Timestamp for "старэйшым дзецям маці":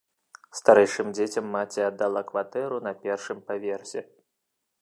0.59-1.85